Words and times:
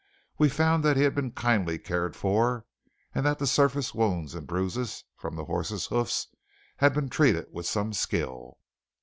We 0.39 0.49
found 0.49 0.83
that 0.83 0.97
he 0.97 1.03
had 1.03 1.13
been 1.13 1.29
kindly 1.29 1.77
cared 1.77 2.15
for, 2.15 2.65
and 3.13 3.23
that 3.23 3.37
the 3.37 3.45
surface 3.45 3.93
wounds 3.93 4.33
and 4.33 4.47
bruises 4.47 5.03
from 5.15 5.35
the 5.35 5.45
horses' 5.45 5.85
hoofs 5.85 6.25
had 6.77 6.95
been 6.95 7.07
treated 7.07 7.45
with 7.51 7.67
some 7.67 7.93
skill. 7.93 8.57